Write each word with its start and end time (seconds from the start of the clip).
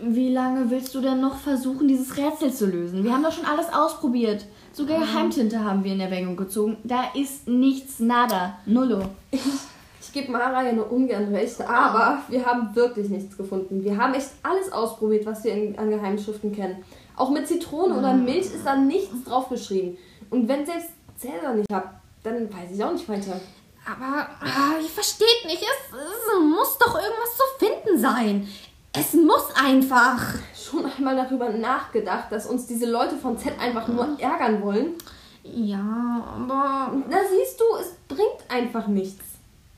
Wie 0.00 0.32
lange 0.32 0.70
willst 0.70 0.94
du 0.94 1.00
denn 1.00 1.20
noch 1.20 1.36
versuchen, 1.36 1.88
dieses 1.88 2.16
Rätsel 2.16 2.52
zu 2.52 2.66
lösen? 2.66 3.04
Wir 3.04 3.12
haben 3.12 3.22
doch 3.22 3.32
schon 3.32 3.46
alles 3.46 3.72
ausprobiert. 3.72 4.46
Sogar 4.72 5.00
Geheimtinte 5.00 5.64
haben 5.64 5.84
wir 5.84 5.92
in 5.92 6.00
Erwägung 6.00 6.36
gezogen. 6.36 6.76
Da 6.84 7.04
ist 7.14 7.46
nichts, 7.46 8.00
nada, 8.00 8.58
nullo. 8.66 9.02
Ich 10.00 10.12
gebe 10.12 10.32
Mara 10.32 10.62
ja 10.62 10.72
nur 10.72 10.90
ungern 10.90 11.34
recht, 11.34 11.60
aber 11.62 12.18
wir 12.28 12.44
haben 12.44 12.74
wirklich 12.74 13.08
nichts 13.08 13.36
gefunden. 13.36 13.82
Wir 13.82 13.96
haben 13.96 14.12
echt 14.14 14.30
alles 14.42 14.70
ausprobiert, 14.70 15.24
was 15.24 15.44
wir 15.44 15.52
in, 15.54 15.78
an 15.78 15.90
Geheimschriften 15.90 16.52
kennen. 16.52 16.84
Auch 17.16 17.30
mit 17.30 17.46
Zitrone 17.46 17.96
oder 17.96 18.12
Milch 18.12 18.46
ist 18.46 18.66
da 18.66 18.76
nichts 18.76 19.24
drauf 19.24 19.48
geschrieben. 19.48 19.96
Und 20.28 20.48
wenn 20.48 20.66
selbst 20.66 20.90
Cäsar 21.16 21.54
nicht 21.54 21.72
habt, 21.72 21.94
dann 22.24 22.52
weiß 22.52 22.70
ich 22.74 22.82
auch 22.84 22.92
nicht 22.92 23.08
weiter. 23.08 23.40
Aber 23.84 24.28
ah, 24.40 24.78
ich 24.80 24.90
verstehe 24.90 25.46
nicht. 25.46 25.62
Es, 25.62 25.96
es 25.96 26.40
muss 26.40 26.78
doch 26.78 26.94
irgendwas 26.94 27.36
zu 27.36 27.66
finden 27.66 27.98
sein. 27.98 28.48
Es 28.92 29.14
muss 29.14 29.46
einfach. 29.54 30.20
Schon 30.54 30.86
einmal 30.86 31.16
darüber 31.16 31.50
nachgedacht, 31.50 32.30
dass 32.30 32.46
uns 32.46 32.66
diese 32.66 32.90
Leute 32.90 33.16
von 33.16 33.38
Z 33.38 33.58
einfach 33.58 33.88
nur 33.88 34.18
ärgern 34.18 34.62
wollen. 34.62 34.94
Ja, 35.42 36.24
aber. 36.36 36.92
Na 37.08 37.16
siehst 37.30 37.60
du, 37.60 37.64
es 37.80 37.94
bringt 38.08 38.48
einfach 38.48 38.86
nichts. 38.86 39.24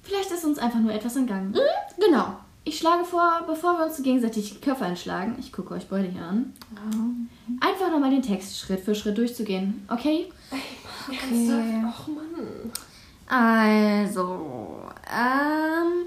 Vielleicht 0.03 0.31
ist 0.31 0.45
uns 0.45 0.59
einfach 0.59 0.81
nur 0.81 0.93
etwas 0.93 1.17
entgangen. 1.17 1.57
Genau. 1.99 2.35
Ich 2.67 2.79
schlage 2.79 3.05
vor, 3.05 3.43
bevor 3.47 3.79
wir 3.79 3.85
uns 3.87 4.03
gegenseitig 4.03 4.61
Köpfe 4.63 4.87
einschlagen, 4.87 5.37
ich 5.39 5.53
gucke 5.53 5.75
euch 5.75 5.87
beide 5.87 6.09
hier 6.09 6.23
an, 6.23 6.55
einfach 7.61 7.91
nochmal 7.91 8.11
den 8.11 8.23
Text 8.23 8.59
Schritt 8.59 8.81
für 8.81 8.95
Schritt 8.95 9.19
durchzugehen, 9.19 9.87
okay? 9.91 10.33
Ernsthaft? 11.09 11.63
Ach 11.87 12.09
Mann. 12.09 12.73
Also, 13.27 14.81
ähm, 15.13 16.07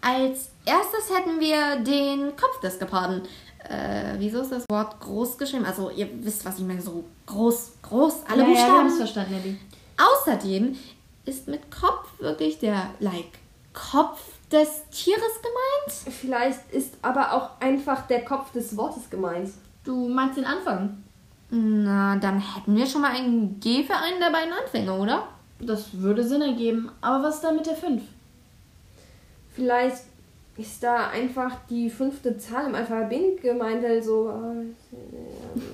als 0.00 0.50
erstes 0.68 1.10
hätten 1.16 1.40
wir 1.40 1.76
den 1.76 2.36
Kopf 2.36 2.60
des 2.60 2.78
Geparden. 2.78 3.22
Äh, 3.68 4.14
wieso 4.18 4.40
ist 4.40 4.52
das 4.52 4.64
Wort 4.70 5.00
groß 5.00 5.36
geschrieben? 5.38 5.64
Also, 5.64 5.90
ihr 5.90 6.08
wisst, 6.22 6.44
was 6.44 6.58
ich 6.58 6.64
meine, 6.64 6.80
so 6.80 7.04
groß, 7.26 7.72
groß, 7.82 8.22
alle 8.28 8.42
ja, 8.42 8.48
ja, 8.48 8.54
wir 8.54 8.62
haben 8.62 8.70
Buchstaben. 8.70 8.88
es 8.88 8.96
verstanden, 8.96 9.32
Nelly. 9.32 9.58
Außerdem 9.98 10.76
ist 11.24 11.48
mit 11.48 11.70
Kopf 11.70 12.08
wirklich 12.20 12.58
der, 12.58 12.90
like, 13.00 13.38
Kopf 13.72 14.20
des 14.50 14.82
Tieres 14.90 15.42
gemeint? 15.42 16.16
Vielleicht 16.20 16.70
ist 16.72 16.94
aber 17.02 17.32
auch 17.32 17.60
einfach 17.60 18.06
der 18.06 18.24
Kopf 18.24 18.52
des 18.52 18.76
Wortes 18.76 19.10
gemeint. 19.10 19.50
Du 19.84 20.08
meinst 20.08 20.36
den 20.36 20.44
Anfang? 20.44 21.02
Na, 21.50 22.16
dann 22.16 22.40
hätten 22.40 22.76
wir 22.76 22.86
schon 22.86 23.02
mal 23.02 23.12
ein 23.12 23.58
G 23.60 23.84
für 23.84 23.96
einen 23.96 24.20
der 24.20 24.30
beiden 24.30 24.52
Anfänge, 24.52 24.92
oder? 24.92 25.28
Das 25.60 25.98
würde 25.98 26.26
Sinn 26.26 26.42
ergeben. 26.42 26.90
Aber 27.00 27.24
was 27.24 27.36
ist 27.36 27.44
dann 27.44 27.56
mit 27.56 27.66
der 27.66 27.74
5? 27.76 28.02
Vielleicht 29.54 30.02
ist 30.58 30.82
da 30.82 31.08
einfach 31.08 31.52
die 31.70 31.88
fünfte 31.88 32.36
Zahl 32.36 32.66
im 32.66 32.74
Alphabet 32.74 33.40
gemeint, 33.40 33.84
also, 33.84 34.32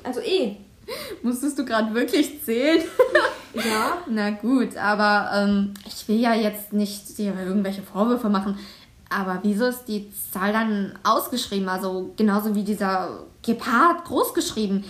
also 0.03 0.21
E. 0.21 0.57
Musstest 1.23 1.59
du 1.59 1.65
gerade 1.65 1.93
wirklich 1.95 2.43
zählen? 2.45 2.83
Ja. 3.55 3.99
Na 4.09 4.31
gut, 4.31 4.77
aber 4.77 5.31
ähm, 5.33 5.75
ich 5.87 6.09
will 6.09 6.19
ja 6.19 6.35
jetzt 6.35 6.73
nicht 6.73 7.17
dir 7.17 7.33
irgendwelche 7.39 7.83
Vorwürfe 7.83 8.29
machen. 8.29 8.59
Aber 9.09 9.39
wieso 9.45 9.67
ist 9.67 9.85
die 9.85 10.13
Zahl 10.33 10.53
dann 10.53 10.99
ausgeschrieben? 11.05 11.69
Also 11.69 12.13
genauso 12.17 12.57
wie 12.57 12.65
dieser 12.65 13.27
Gepard 13.43 14.05
großgeschrieben. 14.07 14.85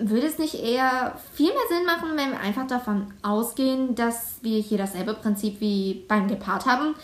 Würde 0.00 0.26
es 0.26 0.38
nicht 0.38 0.54
eher 0.54 1.18
viel 1.34 1.48
mehr 1.48 1.68
Sinn 1.68 1.84
machen, 1.84 2.16
wenn 2.16 2.30
wir 2.30 2.40
einfach 2.40 2.66
davon 2.66 3.12
ausgehen, 3.20 3.94
dass 3.94 4.36
wir 4.40 4.58
hier 4.62 4.78
dasselbe 4.78 5.12
Prinzip 5.12 5.60
wie 5.60 6.06
beim 6.08 6.28
Gepard 6.28 6.64
haben? 6.64 6.94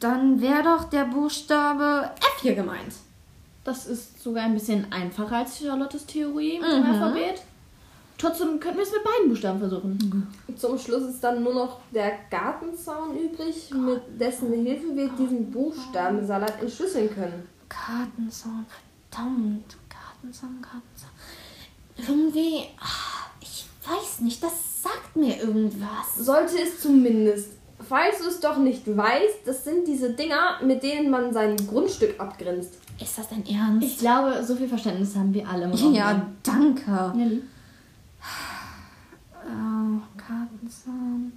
Dann 0.00 0.40
wäre 0.40 0.62
doch 0.62 0.84
der 0.84 1.04
Buchstabe 1.04 2.10
F 2.18 2.42
hier 2.42 2.54
gemeint. 2.54 2.92
Das 3.64 3.86
ist 3.86 4.22
sogar 4.22 4.44
ein 4.44 4.54
bisschen 4.54 4.92
einfacher 4.92 5.38
als 5.38 5.58
Charlottes 5.58 6.06
Theorie 6.06 6.60
mit 6.60 6.70
dem 6.70 6.84
Alphabet. 6.84 7.42
Trotzdem 8.18 8.60
könnten 8.60 8.78
wir 8.78 8.84
es 8.84 8.92
mit 8.92 9.04
beiden 9.04 9.28
Buchstaben 9.28 9.58
versuchen. 9.58 10.34
Zum 10.56 10.78
Schluss 10.78 11.02
ist 11.02 11.22
dann 11.22 11.42
nur 11.42 11.52
noch 11.52 11.80
der 11.92 12.12
Gartenzaun 12.30 13.16
übrig, 13.16 13.70
mit 13.74 14.00
dessen 14.18 14.52
Hilfe 14.52 14.94
wir 14.94 15.08
diesen 15.10 15.50
Buchstabensalat 15.50 16.62
entschlüsseln 16.62 17.14
können. 17.14 17.46
Kartenzaun, 17.68 18.64
verdammt. 19.10 19.76
Kartenzaun, 19.88 20.62
Kartenzaun. 20.62 21.10
Irgendwie, 21.98 22.64
ah, 22.78 23.28
ich 23.40 23.66
weiß 23.86 24.20
nicht, 24.20 24.42
das 24.42 24.82
sagt 24.82 25.16
mir 25.16 25.38
irgendwas. 25.38 26.16
Sollte 26.16 26.58
es 26.58 26.80
zumindest. 26.80 27.55
Falls 27.88 28.18
du 28.18 28.26
es 28.28 28.40
doch 28.40 28.56
nicht 28.58 28.84
weißt, 28.96 29.46
das 29.46 29.64
sind 29.64 29.86
diese 29.86 30.10
Dinger, 30.10 30.58
mit 30.62 30.82
denen 30.82 31.10
man 31.10 31.32
sein 31.32 31.56
Grundstück 31.68 32.18
abgrenzt. 32.18 32.74
Ist 33.00 33.18
das 33.18 33.28
dein 33.28 33.46
Ernst? 33.46 33.86
Ich 33.86 33.98
glaube, 33.98 34.42
so 34.42 34.56
viel 34.56 34.68
Verständnis 34.68 35.14
haben 35.14 35.32
wir 35.32 35.46
alle 35.48 35.64
im 35.64 35.72
Raum. 35.72 35.94
ja, 35.94 36.26
danke. 36.42 37.12
Nelly? 37.14 37.42
Oh, 39.44 40.00
Kartenzaun. 40.16 41.32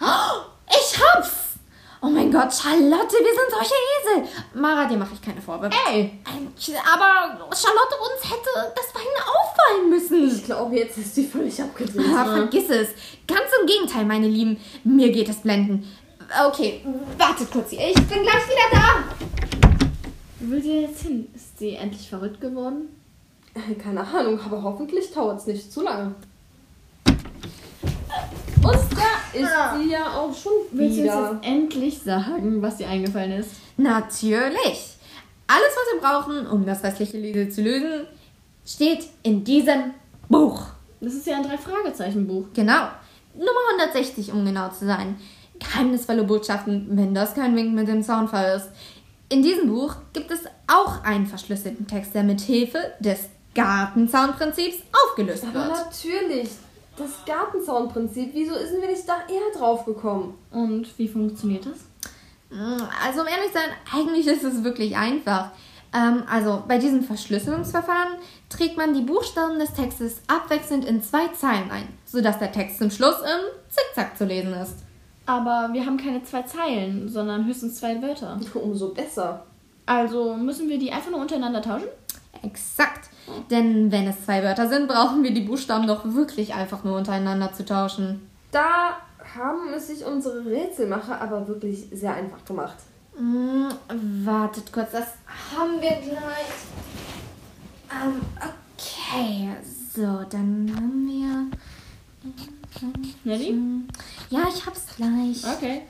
Oh, 0.00 0.42
ich 0.68 1.00
hab's! 1.00 1.32
Oh 2.00 2.08
mein 2.08 2.30
Gott, 2.32 2.52
Charlotte, 2.52 3.12
wir 3.12 3.34
sind 3.34 3.50
solche 3.50 3.74
Esel. 4.24 4.60
Mara, 4.60 4.86
dir 4.86 4.96
mache 4.96 5.14
ich 5.14 5.22
keine 5.22 5.40
Vorwürfe. 5.40 5.76
Ey! 5.88 6.18
Aber 6.92 7.38
Charlotte 7.54 7.96
uns 8.00 8.24
hätte 8.30 8.72
das 8.74 8.92
bei 8.92 9.00
ihnen 9.00 9.22
auffallen 9.26 9.90
müssen. 9.90 10.36
Ich 10.36 10.44
glaube, 10.44 10.76
jetzt 10.76 10.98
ist 10.98 11.14
sie 11.14 11.26
völlig 11.26 11.60
abgedreht. 11.60 12.06
Ah, 12.14 12.24
vergiss 12.24 12.70
es. 12.70 12.88
Ganz 13.26 13.48
im 13.60 13.66
Gegenteil, 13.66 14.04
meine 14.04 14.28
Lieben. 14.28 14.58
Mir 14.84 15.10
geht 15.10 15.28
es 15.28 15.36
blenden. 15.36 15.86
Okay, 16.48 16.84
wartet 17.18 17.50
kurz. 17.50 17.72
Ich 17.72 17.78
bin 17.78 18.22
gleich 18.22 18.46
wieder 18.46 18.70
da. 18.72 19.04
Wo 20.40 20.50
will 20.52 20.62
sie 20.62 20.80
jetzt 20.82 21.02
hin? 21.02 21.28
Ist 21.34 21.58
sie 21.58 21.74
endlich 21.74 22.08
verrückt 22.08 22.40
geworden? 22.40 22.88
Keine 23.82 24.00
Ahnung, 24.06 24.40
aber 24.44 24.62
hoffentlich 24.62 25.12
dauert 25.12 25.40
es 25.40 25.46
nicht 25.46 25.70
zu 25.72 25.82
lange. 25.82 26.14
Und 28.64 28.74
da 28.74 29.38
ist 29.38 29.82
sie 29.84 29.90
ja 29.90 30.06
auch 30.14 30.34
schon 30.34 30.52
Willst 30.70 30.98
du 30.98 31.02
uns 31.02 31.12
wieder. 31.12 31.32
jetzt 31.42 31.46
endlich 31.46 31.98
sagen, 32.02 32.62
was 32.62 32.76
dir 32.76 32.88
eingefallen 32.88 33.32
ist? 33.32 33.50
Natürlich. 33.76 34.96
Alles, 35.52 35.74
was 35.76 35.92
wir 35.92 36.00
brauchen, 36.00 36.46
um 36.46 36.64
das 36.64 36.82
restliche 36.82 37.18
Rätsel 37.18 37.50
zu 37.50 37.60
lösen, 37.62 38.06
steht 38.64 39.06
in 39.22 39.44
diesem 39.44 39.92
Buch. 40.30 40.62
Das 41.02 41.12
ist 41.12 41.26
ja 41.26 41.36
ein 41.36 41.42
Drei-Fragezeichen-Buch. 41.42 42.46
Genau. 42.54 42.88
Nummer 43.34 43.80
160, 43.80 44.32
um 44.32 44.46
genau 44.46 44.70
zu 44.70 44.86
sein. 44.86 45.16
Geheimnisvolle 45.58 46.24
Botschaften, 46.24 46.88
wenn 46.92 47.12
das 47.12 47.34
kein 47.34 47.54
Wink 47.54 47.74
mit 47.74 47.86
dem 47.86 48.02
Zaunfall 48.02 48.56
ist. 48.56 48.70
In 49.28 49.42
diesem 49.42 49.68
Buch 49.68 49.94
gibt 50.14 50.30
es 50.30 50.40
auch 50.66 51.04
einen 51.04 51.26
verschlüsselten 51.26 51.86
Text, 51.86 52.14
der 52.14 52.22
mit 52.22 52.40
Hilfe 52.40 52.78
des 53.00 53.28
Gartenzaunprinzips 53.54 54.78
aufgelöst 55.04 55.44
Aber 55.44 55.66
wird. 55.66 55.84
natürlich, 55.84 56.48
das 56.96 57.10
Gartenzaunprinzip, 57.26 58.30
wieso 58.32 58.54
sind 58.54 58.80
wir 58.80 58.88
nicht 58.88 59.06
da 59.06 59.18
eher 59.28 59.58
drauf 59.58 59.84
gekommen? 59.84 60.32
Und 60.50 60.86
wie 60.98 61.08
funktioniert 61.08 61.66
das? 61.66 61.91
Also 63.02 63.22
um 63.22 63.26
ehrlich 63.26 63.48
zu 63.48 63.54
sein, 63.54 63.70
eigentlich 63.92 64.26
ist 64.26 64.44
es 64.44 64.64
wirklich 64.64 64.96
einfach. 64.96 65.50
Ähm, 65.94 66.24
also 66.30 66.62
bei 66.66 66.78
diesem 66.78 67.02
Verschlüsselungsverfahren 67.02 68.14
trägt 68.48 68.76
man 68.76 68.94
die 68.94 69.02
Buchstaben 69.02 69.58
des 69.58 69.72
Textes 69.72 70.20
abwechselnd 70.26 70.84
in 70.84 71.02
zwei 71.02 71.28
Zeilen 71.28 71.70
ein, 71.70 71.88
sodass 72.04 72.38
der 72.38 72.52
Text 72.52 72.78
zum 72.78 72.90
Schluss 72.90 73.16
im 73.20 73.70
Zickzack 73.70 74.16
zu 74.16 74.24
lesen 74.24 74.52
ist. 74.54 74.76
Aber 75.26 75.70
wir 75.72 75.86
haben 75.86 75.96
keine 75.96 76.22
zwei 76.24 76.42
Zeilen, 76.42 77.08
sondern 77.08 77.46
höchstens 77.46 77.76
zwei 77.76 78.02
Wörter. 78.02 78.38
Umso 78.54 78.88
besser. 78.88 79.46
Also 79.86 80.34
müssen 80.34 80.68
wir 80.68 80.78
die 80.78 80.92
einfach 80.92 81.10
nur 81.10 81.20
untereinander 81.20 81.62
tauschen? 81.62 81.88
Exakt. 82.42 83.10
Denn 83.50 83.92
wenn 83.92 84.08
es 84.08 84.24
zwei 84.24 84.42
Wörter 84.42 84.68
sind, 84.68 84.88
brauchen 84.88 85.22
wir 85.22 85.32
die 85.32 85.42
Buchstaben 85.42 85.86
doch 85.86 86.04
wirklich 86.04 86.54
einfach 86.54 86.82
nur 86.82 86.96
untereinander 86.96 87.52
zu 87.52 87.64
tauschen. 87.64 88.28
Da 88.52 88.98
haben 89.34 89.72
es 89.74 89.86
sich 89.88 90.04
unsere 90.04 90.44
Rätselmacher 90.44 91.20
aber 91.20 91.48
wirklich 91.48 91.86
sehr 91.90 92.14
einfach 92.14 92.44
gemacht. 92.44 92.76
Hm, 93.16 93.68
wartet 94.24 94.70
kurz, 94.72 94.92
das 94.92 95.06
haben 95.56 95.80
wir 95.80 95.90
gleich. 95.90 96.60
Ähm, 97.90 98.20
okay, 98.36 99.56
so, 99.94 100.24
dann 100.28 100.70
haben 100.76 101.06
wir. 101.06 101.46
Nelly? 103.24 103.58
Ja, 104.28 104.46
ich 104.54 104.66
hab's 104.66 104.86
gleich. 104.96 105.44
Okay. 105.56 105.82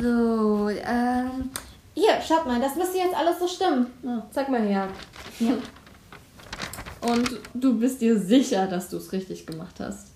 So, 0.00 0.68
ähm. 0.68 1.50
Hier, 1.94 2.20
schaut 2.20 2.46
mal, 2.46 2.60
das 2.60 2.76
müsste 2.76 2.98
jetzt 2.98 3.14
alles 3.16 3.38
so 3.38 3.48
stimmen. 3.48 3.86
Zeig 4.30 4.48
mal 4.50 4.60
her. 4.60 4.88
Und 7.00 7.40
du 7.54 7.78
bist 7.78 8.00
dir 8.00 8.18
sicher, 8.18 8.66
dass 8.66 8.88
du 8.90 8.98
es 8.98 9.12
richtig 9.12 9.46
gemacht 9.46 9.76
hast? 9.78 10.08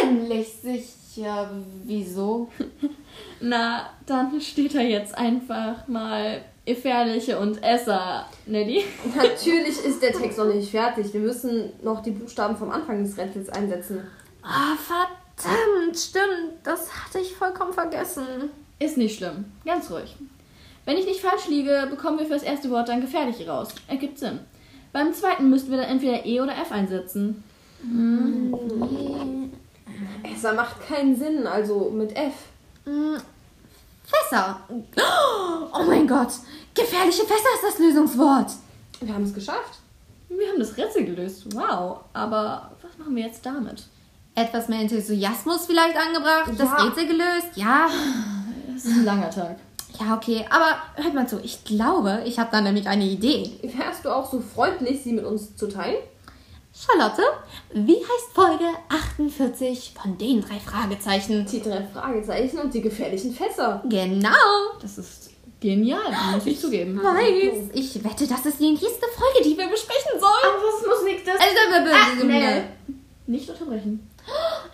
Ziemlich 0.00 0.48
sicher. 0.62 1.50
Wieso? 1.84 2.48
Na, 3.40 3.90
dann 4.06 4.40
steht 4.40 4.74
da 4.74 4.80
jetzt 4.80 5.16
einfach 5.16 5.88
mal 5.88 6.42
Gefährliche 6.64 7.38
und 7.38 7.62
Esser, 7.62 8.26
Nelly. 8.46 8.84
Natürlich 9.16 9.84
ist 9.84 10.00
der 10.00 10.12
Text 10.12 10.38
noch 10.38 10.46
nicht 10.46 10.70
fertig. 10.70 11.12
Wir 11.12 11.20
müssen 11.20 11.72
noch 11.82 12.02
die 12.02 12.12
Buchstaben 12.12 12.56
vom 12.56 12.70
Anfang 12.70 13.02
des 13.02 13.18
Rätsels 13.18 13.48
einsetzen. 13.48 14.00
Ah, 14.42 14.76
verdammt. 14.76 15.22
Verdammt, 15.36 15.98
stimmt. 15.98 16.52
Das 16.62 16.92
hatte 16.92 17.18
ich 17.18 17.34
vollkommen 17.34 17.72
vergessen. 17.72 18.50
Ist 18.78 18.96
nicht 18.96 19.16
schlimm. 19.16 19.46
Ganz 19.64 19.90
ruhig. 19.90 20.14
Wenn 20.84 20.96
ich 20.96 21.06
nicht 21.06 21.20
falsch 21.20 21.48
liege, 21.48 21.86
bekommen 21.90 22.18
wir 22.18 22.26
für 22.26 22.34
das 22.34 22.42
erste 22.42 22.70
Wort 22.70 22.88
dann 22.88 23.00
gefährlich 23.00 23.48
raus. 23.48 23.68
Ergibt 23.88 24.18
Sinn. 24.18 24.40
Beim 24.92 25.12
zweiten 25.14 25.48
müssten 25.50 25.70
wir 25.70 25.78
dann 25.78 25.88
entweder 25.88 26.24
E 26.26 26.40
oder 26.40 26.52
F 26.52 26.70
einsetzen. 26.70 27.42
Esser 30.22 30.54
macht 30.54 30.86
keinen 30.86 31.16
Sinn, 31.16 31.46
also 31.46 31.90
mit 31.90 32.14
F. 32.16 32.34
Hm, 32.84 33.16
Fässer. 34.04 34.60
Oh 35.72 35.82
mein 35.86 36.06
Gott. 36.06 36.32
Gefährliche 36.74 37.22
Fässer 37.22 37.48
ist 37.54 37.64
das 37.64 37.78
Lösungswort. 37.78 38.50
Wir 39.00 39.14
haben 39.14 39.24
es 39.24 39.34
geschafft. 39.34 39.78
Wir 40.28 40.48
haben 40.48 40.58
das 40.58 40.76
Rätsel 40.76 41.04
gelöst. 41.04 41.46
Wow. 41.54 42.00
Aber 42.12 42.70
was 42.82 42.98
machen 42.98 43.16
wir 43.16 43.24
jetzt 43.26 43.44
damit? 43.44 43.84
Etwas 44.34 44.68
mehr 44.68 44.80
Enthusiasmus 44.80 45.66
vielleicht 45.66 45.96
angebracht, 45.96 46.52
das 46.56 46.68
Ja. 46.68 46.76
Rätsel 46.76 47.06
gelöst, 47.06 47.48
ja. 47.56 47.88
Es 48.74 48.84
ist 48.86 48.96
ein 48.96 49.04
langer 49.04 49.30
Tag. 49.30 49.56
Ja, 50.02 50.16
okay, 50.16 50.44
aber 50.50 50.76
hört 50.96 51.14
mal 51.14 51.28
zu, 51.28 51.38
ich 51.42 51.64
glaube, 51.64 52.22
ich 52.24 52.38
habe 52.38 52.50
da 52.50 52.60
nämlich 52.60 52.86
eine 52.88 53.04
Idee. 53.04 53.50
Wärst 53.62 54.04
du 54.04 54.08
auch 54.10 54.28
so 54.30 54.40
freundlich, 54.40 55.02
sie 55.02 55.12
mit 55.12 55.24
uns 55.24 55.54
zu 55.56 55.68
teilen? 55.68 55.98
Charlotte, 56.74 57.22
wie 57.74 57.96
heißt 57.98 58.32
Folge 58.34 58.64
48 58.88 59.94
von 60.00 60.16
den 60.18 60.40
drei 60.40 60.58
Fragezeichen? 60.58 61.46
Die 61.46 61.62
drei 61.62 61.86
Fragezeichen 61.92 62.58
und 62.58 62.72
die 62.74 62.80
gefährlichen 62.80 63.32
Fässer. 63.32 63.82
Genau. 63.88 64.30
Das 64.80 64.98
ist 64.98 65.30
genial, 65.60 66.00
muss 66.32 66.46
ich 66.46 66.58
zugeben. 66.58 66.98
Weiß. 66.98 67.70
Ich 67.74 68.02
wette, 68.02 68.26
das 68.26 68.46
ist 68.46 68.58
die 68.58 68.70
nächste 68.70 69.06
Folge, 69.14 69.44
die 69.44 69.56
wir 69.56 69.68
besprechen 69.68 70.18
sollen. 70.18 70.44
Aber 70.44 70.62
was 70.62 70.86
muss 70.86 71.04
nicht 71.04 71.26
das? 71.26 71.34
Also, 71.38 72.26
Nell. 72.26 72.64
Nicht 73.26 73.48
unterbrechen. 73.48 74.08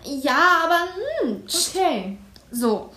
Ja, 0.03 0.63
aber 0.65 0.87
hm, 1.27 1.43
Okay. 1.45 2.17
so. 2.51 2.89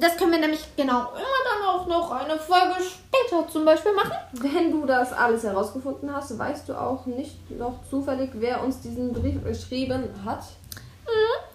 Das 0.00 0.16
können 0.16 0.32
wir 0.32 0.40
nämlich 0.40 0.64
genau 0.76 1.12
immer 1.12 1.40
dann 1.44 1.68
auch 1.68 1.86
noch 1.86 2.10
eine 2.10 2.38
Folge 2.38 2.74
später 2.80 3.48
zum 3.48 3.64
Beispiel 3.64 3.92
machen. 3.94 4.12
Wenn 4.32 4.72
du 4.72 4.86
das 4.86 5.12
alles 5.12 5.42
herausgefunden 5.44 6.14
hast, 6.14 6.38
weißt 6.38 6.68
du 6.68 6.74
auch 6.74 7.06
nicht 7.06 7.50
noch 7.58 7.80
zufällig, 7.88 8.30
wer 8.34 8.62
uns 8.62 8.80
diesen 8.80 9.12
Brief 9.12 9.42
geschrieben 9.44 10.08
hat? 10.24 10.44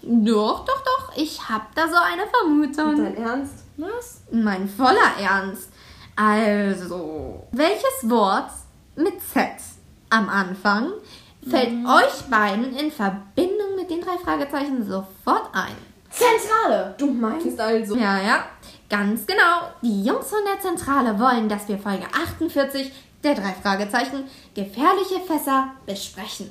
Doch, 0.02 0.66
doch, 0.66 0.82
doch. 0.84 1.16
Ich 1.16 1.48
habe 1.48 1.66
da 1.76 1.88
so 1.88 1.98
eine 1.98 2.24
Vermutung. 2.28 3.04
Dein 3.04 3.18
Ernst? 3.18 3.66
Was? 3.78 4.22
Mein 4.32 4.68
voller 4.68 5.18
Ernst. 5.20 5.70
Also, 6.16 7.48
welches 7.52 8.10
Wort 8.10 8.50
mit 8.96 9.22
Z 9.22 9.50
am 10.10 10.30
Anfang 10.30 10.92
fällt 11.48 11.70
euch 11.86 12.30
beiden 12.30 12.76
in 12.76 12.92
Verbindung 12.92 13.76
mit 13.76 13.90
den 13.90 14.02
drei 14.02 14.18
Fragezeichen 14.18 14.86
sofort 14.86 15.50
ein? 15.54 15.91
Zentrale. 16.12 16.96
Du 16.98 17.12
meinst 17.12 17.60
also. 17.60 17.96
Ja, 17.96 18.22
ja, 18.22 18.46
ganz 18.90 19.26
genau. 19.26 19.72
Die 19.82 20.04
Jungs 20.04 20.30
von 20.30 20.40
der 20.46 20.60
Zentrale 20.60 21.18
wollen, 21.20 21.50
dass 21.50 21.68
wir 21.68 21.78
Folge 21.78 22.06
48 22.14 22.92
der 23.24 23.36
drei 23.36 23.54
Fragezeichen 23.62 24.26
gefährliche 24.54 25.20
Fässer 25.26 25.72
besprechen. 25.86 26.50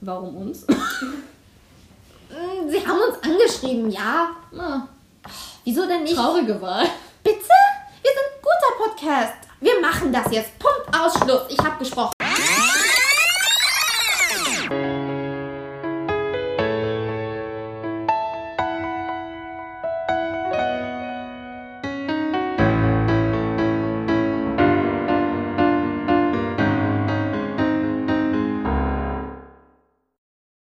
Warum 0.00 0.36
uns? 0.36 0.64
Sie 2.68 2.86
haben 2.86 3.00
uns 3.00 3.22
angeschrieben, 3.22 3.90
ja. 3.90 4.30
Ah, 4.56 4.82
Wieso 5.64 5.86
denn 5.86 6.04
nicht? 6.04 6.14
traurige 6.14 6.60
Wahl. 6.60 6.86
Bitte? 7.22 7.38
Wir 8.02 8.10
sind 8.12 8.26
ein 8.32 8.42
guter 8.42 8.84
Podcast. 8.90 9.34
Wir 9.60 9.80
machen 9.80 10.12
das 10.12 10.30
jetzt. 10.30 10.58
Punkt, 10.58 10.86
Ausschluss. 10.96 11.42
Ich 11.48 11.58
habe 11.58 11.78
gesprochen. 11.78 12.12